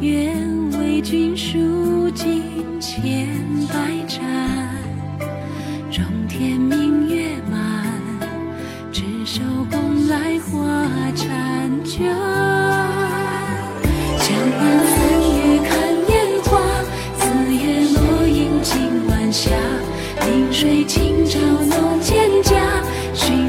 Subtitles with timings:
[0.00, 0.36] 愿
[0.78, 2.42] 为君数尽
[2.78, 3.26] 千
[3.68, 4.20] 百盏，
[5.90, 7.98] 中天明月满，
[8.92, 10.60] 执手共来花
[11.14, 12.14] 残卷。
[14.18, 14.96] 江南三
[15.32, 15.72] 月看
[16.10, 16.60] 烟花，
[17.18, 17.24] 四
[17.54, 18.74] 月落英尽
[19.08, 19.50] 晚霞，
[20.26, 22.54] 临水清照弄蒹葭，
[23.14, 23.45] 寻。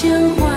[0.00, 0.47] 鲜花。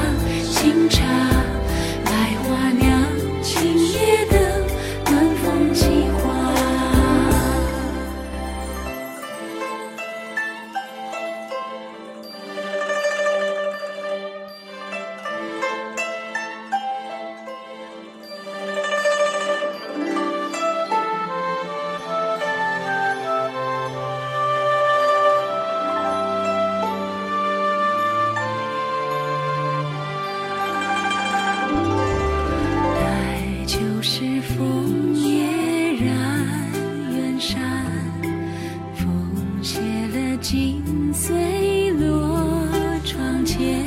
[40.42, 42.68] 了金穗落
[43.06, 43.86] 窗前，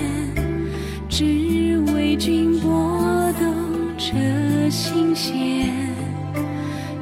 [1.08, 3.52] 只为君拨动
[3.98, 5.68] 这心弦。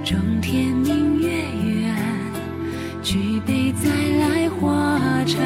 [0.03, 1.29] 中天明月
[1.65, 1.95] 圆，
[3.03, 5.37] 举杯再来话婵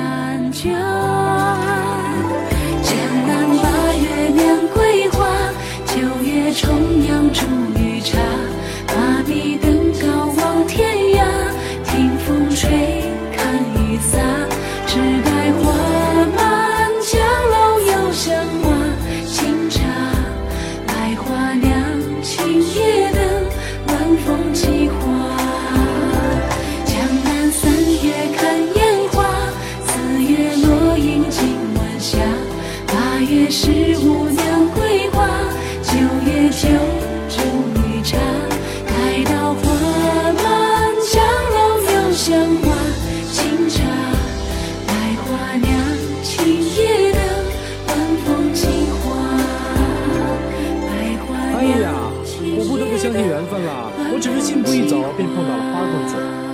[33.46, 35.24] 月十五娘桂花，
[35.80, 35.92] 九
[36.26, 36.66] 月酒
[37.28, 37.38] 煮
[37.76, 38.18] 绿茶。
[38.84, 39.62] 待到花
[40.32, 40.42] 满，
[41.12, 41.22] 江
[41.54, 42.74] 楼又香花。
[43.30, 43.84] 清茶，
[44.84, 44.92] 百
[45.22, 45.70] 花酿，
[47.14, 47.18] 的
[47.86, 48.66] 晚风几
[48.98, 49.04] 花。
[50.82, 50.90] 百
[51.22, 52.10] 花哎呀
[52.58, 53.92] 我不得不相信缘分了。
[54.12, 56.45] 我只是信步一走，便碰到了花公子。